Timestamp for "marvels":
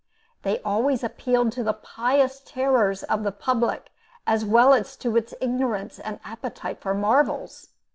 6.95-7.69